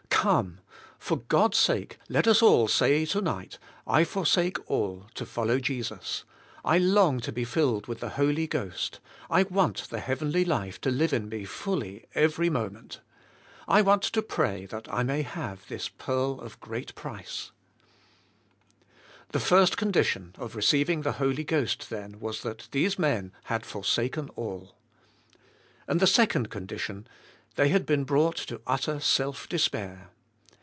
[0.21, 0.59] Come!
[0.99, 3.57] For God's sake let us all say tonight,
[3.87, 6.25] "I forsake all to follow Jesus.
[6.63, 8.99] I long to be filled with the Holy Ghost;
[9.31, 12.99] I want the heavenly life to live in me fully every mo ment.
[13.67, 17.49] I want to pray that I may have this * pearl of great price.'
[19.29, 24.29] The first condition of receiving the Holy Ghost, then, was that these men had forsaken
[24.35, 24.75] all.
[25.87, 27.07] And the second condition:—
[27.57, 30.07] They had been brought to utter self desfair.